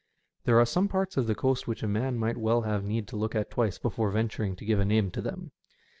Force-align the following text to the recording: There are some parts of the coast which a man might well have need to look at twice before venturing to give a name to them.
There 0.45 0.59
are 0.59 0.65
some 0.65 0.87
parts 0.87 1.15
of 1.15 1.27
the 1.27 1.35
coast 1.35 1.67
which 1.67 1.83
a 1.83 1.87
man 1.87 2.17
might 2.17 2.35
well 2.37 2.61
have 2.63 2.83
need 2.83 3.07
to 3.09 3.15
look 3.15 3.35
at 3.35 3.51
twice 3.51 3.77
before 3.77 4.09
venturing 4.09 4.55
to 4.55 4.65
give 4.65 4.79
a 4.79 4.83
name 4.85 5.11
to 5.11 5.21
them. 5.21 5.51